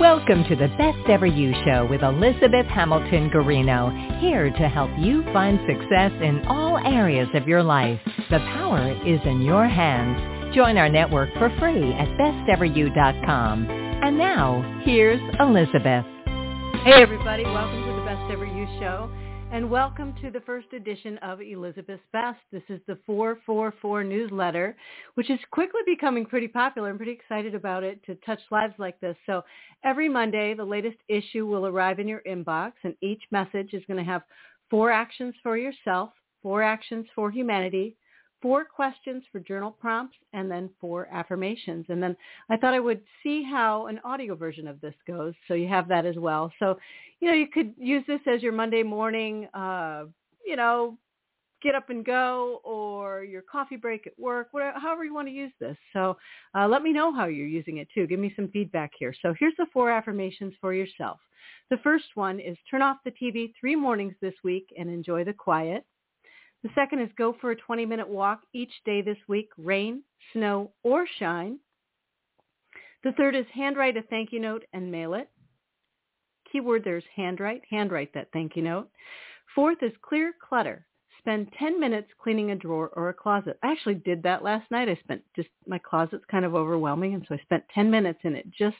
Welcome 0.00 0.44
to 0.44 0.56
the 0.56 0.68
Best 0.78 1.10
Ever 1.10 1.26
You 1.26 1.52
Show 1.62 1.84
with 1.84 2.02
Elizabeth 2.02 2.64
Hamilton 2.68 3.28
Guarino, 3.28 4.18
here 4.18 4.48
to 4.48 4.66
help 4.66 4.90
you 4.98 5.22
find 5.24 5.60
success 5.68 6.10
in 6.22 6.42
all 6.46 6.78
areas 6.78 7.28
of 7.34 7.46
your 7.46 7.62
life. 7.62 8.00
The 8.30 8.38
power 8.38 8.92
is 9.06 9.20
in 9.26 9.42
your 9.42 9.68
hands. 9.68 10.54
Join 10.54 10.78
our 10.78 10.88
network 10.88 11.28
for 11.34 11.54
free 11.58 11.92
at 11.92 12.08
besteveryou.com. 12.16 13.66
And 13.68 14.16
now, 14.16 14.80
here's 14.86 15.20
Elizabeth. 15.38 16.06
Hey 16.82 17.02
everybody, 17.02 17.42
welcome 17.44 17.84
to 17.84 17.92
the 17.92 18.06
Best 18.06 18.32
Ever 18.32 18.46
You 18.46 18.66
Show. 18.80 19.10
And 19.52 19.68
welcome 19.68 20.14
to 20.22 20.30
the 20.30 20.42
first 20.42 20.72
edition 20.72 21.18
of 21.18 21.40
Elizabeth's 21.40 22.00
Best. 22.12 22.38
This 22.52 22.62
is 22.68 22.80
the 22.86 22.96
444 23.04 24.04
newsletter, 24.04 24.76
which 25.14 25.28
is 25.28 25.40
quickly 25.50 25.80
becoming 25.86 26.24
pretty 26.24 26.46
popular. 26.46 26.88
I'm 26.88 26.96
pretty 26.96 27.10
excited 27.10 27.56
about 27.56 27.82
it 27.82 28.00
to 28.06 28.14
touch 28.24 28.38
lives 28.52 28.74
like 28.78 29.00
this. 29.00 29.16
So 29.26 29.42
every 29.82 30.08
Monday, 30.08 30.54
the 30.54 30.64
latest 30.64 30.98
issue 31.08 31.46
will 31.46 31.66
arrive 31.66 31.98
in 31.98 32.06
your 32.06 32.22
inbox, 32.28 32.74
and 32.84 32.94
each 33.02 33.22
message 33.32 33.74
is 33.74 33.82
going 33.88 33.98
to 33.98 34.08
have 34.08 34.22
four 34.70 34.92
actions 34.92 35.34
for 35.42 35.56
yourself, 35.58 36.10
four 36.44 36.62
actions 36.62 37.06
for 37.16 37.28
humanity, 37.32 37.96
four 38.42 38.64
questions 38.64 39.22
for 39.30 39.40
journal 39.40 39.70
prompts 39.70 40.16
and 40.32 40.50
then 40.50 40.70
four 40.80 41.08
affirmations. 41.12 41.86
And 41.88 42.02
then 42.02 42.16
I 42.48 42.56
thought 42.56 42.74
I 42.74 42.80
would 42.80 43.02
see 43.22 43.42
how 43.42 43.86
an 43.86 44.00
audio 44.04 44.34
version 44.34 44.66
of 44.66 44.80
this 44.80 44.94
goes. 45.06 45.34
So 45.48 45.54
you 45.54 45.68
have 45.68 45.88
that 45.88 46.06
as 46.06 46.16
well. 46.16 46.52
So, 46.58 46.78
you 47.20 47.28
know, 47.28 47.34
you 47.34 47.48
could 47.48 47.74
use 47.76 48.04
this 48.06 48.20
as 48.26 48.42
your 48.42 48.52
Monday 48.52 48.82
morning, 48.82 49.46
uh, 49.54 50.04
you 50.44 50.56
know, 50.56 50.96
get 51.62 51.74
up 51.74 51.90
and 51.90 52.04
go 52.04 52.60
or 52.64 53.24
your 53.24 53.42
coffee 53.42 53.76
break 53.76 54.06
at 54.06 54.18
work, 54.18 54.48
whatever, 54.52 54.78
however 54.78 55.04
you 55.04 55.14
want 55.14 55.28
to 55.28 55.34
use 55.34 55.52
this. 55.60 55.76
So 55.92 56.16
uh, 56.54 56.66
let 56.66 56.82
me 56.82 56.92
know 56.92 57.12
how 57.14 57.26
you're 57.26 57.46
using 57.46 57.78
it 57.78 57.88
too. 57.94 58.06
Give 58.06 58.20
me 58.20 58.32
some 58.34 58.48
feedback 58.48 58.92
here. 58.98 59.14
So 59.20 59.34
here's 59.38 59.54
the 59.58 59.66
four 59.72 59.90
affirmations 59.90 60.54
for 60.60 60.72
yourself. 60.72 61.18
The 61.70 61.78
first 61.78 62.06
one 62.14 62.40
is 62.40 62.56
turn 62.70 62.82
off 62.82 62.98
the 63.04 63.12
TV 63.12 63.52
three 63.58 63.76
mornings 63.76 64.14
this 64.20 64.34
week 64.42 64.66
and 64.78 64.88
enjoy 64.88 65.24
the 65.24 65.32
quiet. 65.32 65.84
The 66.62 66.70
second 66.74 67.00
is 67.00 67.08
go 67.16 67.34
for 67.40 67.52
a 67.52 67.56
20-minute 67.56 68.08
walk 68.08 68.42
each 68.52 68.72
day 68.84 69.00
this 69.00 69.16
week, 69.28 69.48
rain, 69.56 70.02
snow, 70.32 70.72
or 70.82 71.06
shine. 71.18 71.58
The 73.02 73.12
third 73.12 73.34
is 73.34 73.46
handwrite 73.54 73.96
a 73.96 74.02
thank 74.02 74.32
you 74.32 74.40
note 74.40 74.64
and 74.72 74.92
mail 74.92 75.14
it. 75.14 75.30
Keyword 76.52 76.84
there's 76.84 77.04
handwrite. 77.16 77.62
Handwrite 77.70 78.12
that 78.14 78.28
thank 78.32 78.56
you 78.56 78.62
note. 78.62 78.90
Fourth 79.54 79.82
is 79.82 79.92
clear 80.02 80.34
clutter. 80.46 80.86
Spend 81.18 81.48
10 81.58 81.78
minutes 81.78 82.08
cleaning 82.22 82.50
a 82.50 82.56
drawer 82.56 82.90
or 82.94 83.08
a 83.08 83.14
closet. 83.14 83.58
I 83.62 83.72
actually 83.72 83.96
did 83.96 84.22
that 84.22 84.42
last 84.42 84.70
night. 84.70 84.88
I 84.88 84.96
spent 85.02 85.22
just, 85.36 85.48
my 85.66 85.78
closet's 85.78 86.24
kind 86.30 86.44
of 86.44 86.54
overwhelming, 86.54 87.14
and 87.14 87.24
so 87.28 87.34
I 87.34 87.38
spent 87.38 87.64
10 87.74 87.90
minutes 87.90 88.20
in 88.24 88.34
it 88.34 88.50
just 88.50 88.76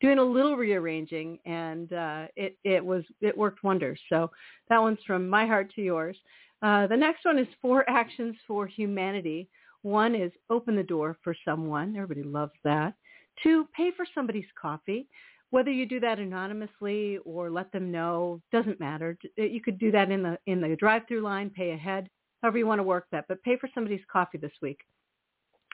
doing 0.00 0.18
a 0.18 0.24
little 0.24 0.56
rearranging, 0.56 1.38
and 1.46 1.92
uh, 1.92 2.26
it, 2.36 2.58
it 2.64 2.84
was, 2.84 3.04
it 3.20 3.36
worked 3.36 3.64
wonders. 3.64 3.98
So 4.08 4.30
that 4.68 4.80
one's 4.80 4.98
from 5.06 5.28
my 5.28 5.46
heart 5.46 5.72
to 5.74 5.82
yours. 5.82 6.16
Uh, 6.62 6.86
the 6.86 6.96
next 6.96 7.24
one 7.24 7.38
is 7.38 7.48
four 7.60 7.84
actions 7.90 8.36
for 8.46 8.66
humanity. 8.66 9.48
One 9.82 10.14
is 10.14 10.32
open 10.48 10.76
the 10.76 10.82
door 10.82 11.16
for 11.22 11.34
someone. 11.44 11.96
Everybody 11.96 12.22
loves 12.22 12.52
that. 12.64 12.94
Two, 13.42 13.66
pay 13.76 13.90
for 13.96 14.06
somebody's 14.14 14.46
coffee. 14.60 15.08
Whether 15.50 15.70
you 15.70 15.84
do 15.84 16.00
that 16.00 16.18
anonymously 16.18 17.18
or 17.24 17.50
let 17.50 17.72
them 17.72 17.90
know, 17.90 18.40
doesn't 18.52 18.80
matter. 18.80 19.18
You 19.36 19.60
could 19.60 19.78
do 19.78 19.90
that 19.90 20.10
in 20.10 20.22
the 20.22 20.38
in 20.46 20.62
the 20.62 20.76
drive-through 20.76 21.20
line, 21.20 21.50
pay 21.50 21.72
ahead, 21.72 22.08
however 22.40 22.58
you 22.58 22.66
want 22.66 22.78
to 22.78 22.84
work 22.84 23.06
that, 23.12 23.26
but 23.28 23.42
pay 23.42 23.58
for 23.58 23.68
somebody's 23.74 24.00
coffee 24.10 24.38
this 24.38 24.52
week. 24.62 24.78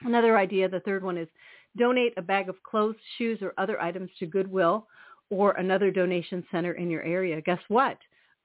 Another 0.01 0.37
idea, 0.37 0.67
the 0.67 0.81
third 0.81 1.03
one 1.03 1.17
is 1.17 1.29
donate 1.77 2.13
a 2.17 2.21
bag 2.21 2.49
of 2.49 2.61
clothes, 2.63 2.95
shoes, 3.17 3.39
or 3.41 3.53
other 3.57 3.81
items 3.81 4.09
to 4.19 4.25
Goodwill 4.25 4.87
or 5.29 5.51
another 5.53 5.91
donation 5.91 6.43
center 6.51 6.73
in 6.73 6.89
your 6.89 7.03
area. 7.03 7.39
Guess 7.41 7.59
what? 7.67 7.97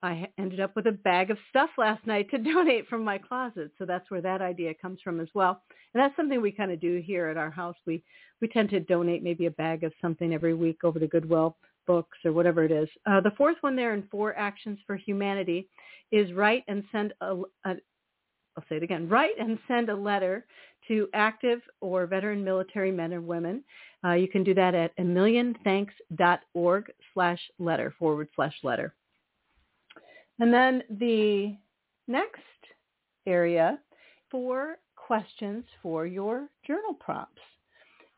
I 0.05 0.29
ended 0.37 0.61
up 0.61 0.77
with 0.77 0.87
a 0.87 0.93
bag 0.93 1.31
of 1.31 1.39
stuff 1.49 1.71
last 1.79 2.07
night 2.07 2.31
to 2.31 2.39
donate 2.53 2.87
from 2.89 3.03
my 3.03 3.17
closet. 3.17 3.73
So 3.79 3.87
that's 3.87 4.11
where 4.11 4.21
that 4.21 4.43
idea 4.43 4.75
comes 4.75 5.01
from 5.03 5.19
as 5.19 5.29
well. 5.35 5.63
And 5.95 6.03
that's 6.03 6.15
something 6.15 6.43
we 6.43 6.53
kind 6.53 6.71
of 6.71 6.81
do 6.81 7.03
here 7.05 7.29
at 7.29 7.39
our 7.39 7.51
house. 7.51 7.77
We 7.87 8.05
we 8.41 8.49
tend 8.49 8.69
to 8.71 8.81
donate 8.81 9.23
maybe 9.23 9.47
a 9.47 9.51
bag 9.53 9.85
of 9.85 9.93
something 10.03 10.35
every 10.35 10.53
week 10.53 10.85
over 10.85 10.99
to 10.99 11.07
Goodwill 11.07 11.57
books 11.87 12.19
or 12.25 12.33
whatever 12.33 12.65
it 12.65 12.71
is. 12.71 12.89
Uh, 13.07 13.21
the 13.21 13.31
fourth 13.37 13.57
one 13.63 13.77
there 13.77 13.95
in 13.95 14.03
four 14.11 14.37
actions 14.37 14.79
for 14.87 14.97
humanity 14.97 15.69
is 16.13 16.33
write 16.33 16.65
and 16.69 16.85
send 16.93 17.15
a, 17.21 17.37
a 17.65 17.75
I'll 18.57 18.65
say 18.69 18.77
it 18.77 18.83
again, 18.83 19.09
write 19.09 19.39
and 19.39 19.59
send 19.67 19.89
a 19.89 19.97
letter 19.97 20.45
to 20.89 21.09
active 21.15 21.61
or 21.81 22.07
veteran 22.07 22.45
military 22.45 22.93
men 22.93 23.13
and 23.13 23.27
women. 23.27 23.65
Uh, 24.05 24.13
you 24.13 24.29
can 24.29 24.45
do 24.45 24.55
that 24.55 24.75
at 24.75 24.93
a 24.99 25.03
millionthanks.org 25.03 26.93
slash 27.15 27.41
letter, 27.59 27.95
forward 27.99 28.29
slash 28.37 28.55
letter. 28.63 28.95
And 30.39 30.53
then 30.53 30.83
the 30.91 31.57
next 32.09 32.41
area, 33.27 33.79
four 34.31 34.79
questions 34.97 35.65
for 35.83 36.07
your 36.07 36.49
journal 36.67 36.95
prompts. 36.99 37.43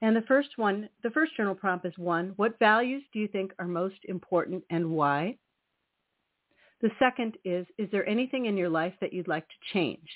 And 0.03 0.15
the 0.15 0.23
first 0.23 0.51
one, 0.57 0.89
the 1.03 1.11
first 1.11 1.37
journal 1.37 1.55
prompt 1.55 1.87
is 1.87 1.97
one, 1.97 2.33
what 2.37 2.59
values 2.59 3.03
do 3.13 3.19
you 3.19 3.29
think 3.29 3.53
are 3.59 3.67
most 3.67 3.97
important 4.05 4.63
and 4.71 4.91
why? 4.91 5.39
The 6.83 6.91
second 6.99 7.37
is, 7.45 7.67
is 7.79 7.89
there 7.91 8.07
anything 8.09 8.47
in 8.47 8.57
your 8.57 8.69
life 8.69 8.93
that 9.01 9.13
you'd 9.13 9.29
like 9.29 9.49
to 9.49 9.73
change? 9.73 10.09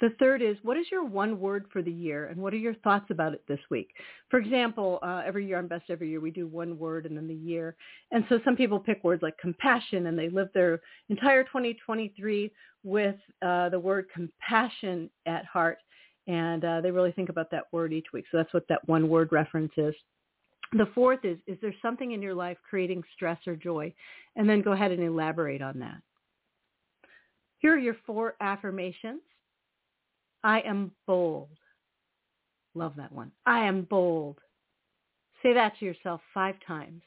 The 0.00 0.10
third 0.18 0.40
is, 0.40 0.56
what 0.62 0.78
is 0.78 0.86
your 0.90 1.04
one 1.04 1.38
word 1.38 1.66
for 1.70 1.82
the 1.82 1.92
year 1.92 2.26
and 2.26 2.40
what 2.40 2.54
are 2.54 2.58
your 2.58 2.74
thoughts 2.76 3.10
about 3.10 3.34
it 3.34 3.42
this 3.46 3.60
week? 3.70 3.90
For 4.30 4.38
example, 4.38 4.98
uh, 5.02 5.22
every 5.26 5.46
year 5.46 5.58
on 5.58 5.68
Best 5.68 5.90
Ever 5.90 6.04
You, 6.04 6.22
we 6.22 6.30
do 6.30 6.46
one 6.46 6.78
word 6.78 7.04
and 7.04 7.16
then 7.16 7.28
the 7.28 7.34
year. 7.34 7.76
And 8.10 8.24
so 8.28 8.40
some 8.44 8.56
people 8.56 8.80
pick 8.80 9.04
words 9.04 9.22
like 9.22 9.36
compassion 9.36 10.06
and 10.06 10.18
they 10.18 10.30
live 10.30 10.48
their 10.54 10.80
entire 11.10 11.44
2023 11.44 12.50
with 12.82 13.16
uh, 13.42 13.68
the 13.68 13.78
word 13.78 14.06
compassion 14.12 15.10
at 15.26 15.44
heart. 15.44 15.78
And 16.26 16.64
uh, 16.64 16.80
they 16.80 16.90
really 16.90 17.12
think 17.12 17.28
about 17.28 17.50
that 17.50 17.64
word 17.72 17.92
each 17.92 18.06
week. 18.14 18.24
So 18.30 18.38
that's 18.38 18.54
what 18.54 18.66
that 18.68 18.86
one 18.88 19.08
word 19.08 19.28
reference 19.32 19.72
is. 19.76 19.94
The 20.72 20.88
fourth 20.94 21.24
is, 21.24 21.36
is 21.46 21.58
there 21.60 21.74
something 21.82 22.12
in 22.12 22.22
your 22.22 22.34
life 22.34 22.56
creating 22.68 23.02
stress 23.14 23.38
or 23.46 23.56
joy? 23.56 23.92
And 24.36 24.48
then 24.48 24.62
go 24.62 24.72
ahead 24.72 24.92
and 24.92 25.02
elaborate 25.02 25.60
on 25.60 25.78
that. 25.80 26.00
Here 27.58 27.74
are 27.74 27.78
your 27.78 27.96
four 28.06 28.36
affirmations. 28.40 29.20
I 30.42 30.60
am 30.60 30.92
bold. 31.06 31.48
Love 32.74 32.94
that 32.96 33.12
one. 33.12 33.32
I 33.46 33.66
am 33.66 33.82
bold. 33.82 34.38
Say 35.42 35.54
that 35.54 35.78
to 35.78 35.84
yourself 35.84 36.20
five 36.32 36.54
times. 36.66 37.02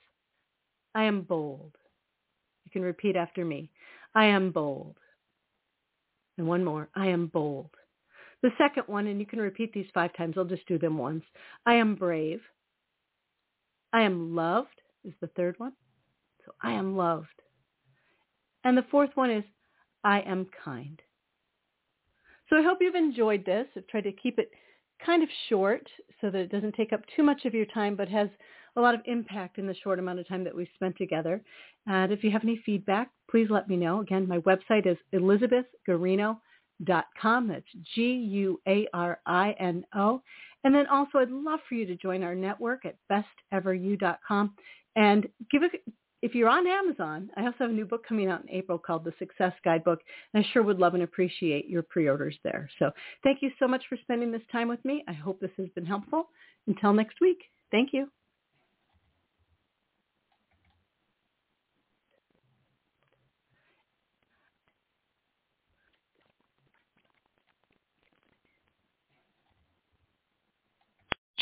I 0.95 1.03
am 1.03 1.21
bold. 1.21 1.75
You 2.65 2.71
can 2.71 2.81
repeat 2.81 3.15
after 3.15 3.45
me. 3.45 3.69
I 4.15 4.25
am 4.25 4.51
bold. 4.51 4.97
And 6.37 6.47
one 6.47 6.63
more. 6.63 6.89
I 6.95 7.07
am 7.07 7.27
bold. 7.27 7.69
The 8.41 8.51
second 8.57 8.83
one, 8.87 9.07
and 9.07 9.19
you 9.19 9.25
can 9.25 9.39
repeat 9.39 9.73
these 9.73 9.87
five 9.93 10.11
times. 10.17 10.35
I'll 10.37 10.43
just 10.43 10.67
do 10.67 10.77
them 10.77 10.97
once. 10.97 11.23
I 11.65 11.75
am 11.75 11.95
brave. 11.95 12.41
I 13.93 14.01
am 14.01 14.35
loved 14.35 14.81
is 15.03 15.13
the 15.21 15.27
third 15.27 15.55
one. 15.59 15.73
So 16.45 16.53
I 16.61 16.73
am 16.73 16.97
loved. 16.97 17.27
And 18.63 18.77
the 18.77 18.85
fourth 18.89 19.11
one 19.15 19.31
is 19.31 19.43
I 20.03 20.21
am 20.21 20.47
kind. 20.63 21.01
So 22.53 22.59
I 22.59 22.61
hope 22.61 22.77
you've 22.81 22.93
enjoyed 22.93 23.43
this. 23.45 23.65
I've 23.75 23.87
tried 23.87 24.03
to 24.03 24.11
keep 24.11 24.37
it 24.37 24.51
kind 25.03 25.23
of 25.23 25.29
short 25.49 25.89
so 26.21 26.29
that 26.29 26.39
it 26.39 26.51
doesn't 26.51 26.75
take 26.75 26.93
up 26.93 27.01
too 27.15 27.23
much 27.23 27.45
of 27.45 27.55
your 27.55 27.65
time, 27.65 27.95
but 27.95 28.07
has 28.09 28.29
a 28.75 28.81
lot 28.81 28.93
of 28.93 29.01
impact 29.07 29.57
in 29.57 29.65
the 29.65 29.73
short 29.83 29.97
amount 29.97 30.19
of 30.19 30.27
time 30.27 30.43
that 30.43 30.55
we've 30.55 30.67
spent 30.75 30.95
together. 30.95 31.41
And 31.87 32.11
if 32.11 32.23
you 32.23 32.29
have 32.29 32.43
any 32.43 32.61
feedback, 32.63 33.09
please 33.27 33.47
let 33.49 33.67
me 33.67 33.75
know. 33.75 34.01
Again, 34.01 34.27
my 34.27 34.37
website 34.39 34.85
is 34.85 34.97
elizabethguarino.com. 35.15 37.47
That's 37.47 37.65
G-U-A-R-I-N-O. 37.95 38.61
And 40.63 40.75
then 40.75 40.85
also 40.91 41.17
I'd 41.17 41.31
love 41.31 41.59
for 41.67 41.73
you 41.73 41.87
to 41.87 41.95
join 41.95 42.21
our 42.21 42.35
network 42.35 42.85
at 42.85 42.97
besteveryou.com 43.11 44.53
and 44.95 45.27
give 45.51 45.63
a 45.63 45.69
if 46.23 46.33
you're 46.33 46.49
on 46.49 46.65
Amazon, 46.65 47.29
I 47.35 47.41
also 47.41 47.57
have 47.59 47.69
a 47.69 47.73
new 47.73 47.85
book 47.85 48.07
coming 48.07 48.29
out 48.29 48.41
in 48.43 48.49
April 48.49 48.79
called 48.79 49.03
The 49.03 49.11
Success 49.19 49.51
Guidebook, 49.65 49.99
and 50.33 50.43
I 50.43 50.47
sure 50.53 50.63
would 50.63 50.79
love 50.79 50.93
and 50.93 51.03
appreciate 51.03 51.67
your 51.67 51.83
pre-orders 51.83 52.37
there. 52.45 52.69
So 52.79 52.91
thank 53.23 53.41
you 53.41 53.51
so 53.59 53.67
much 53.67 53.83
for 53.89 53.97
spending 54.01 54.31
this 54.31 54.41
time 54.49 54.69
with 54.69 54.83
me. 54.85 55.03
I 55.09 55.11
hope 55.11 55.41
this 55.41 55.51
has 55.57 55.67
been 55.75 55.85
helpful. 55.85 56.29
Until 56.65 56.93
next 56.93 57.19
week, 57.19 57.39
thank 57.71 57.89
you. 57.91 58.07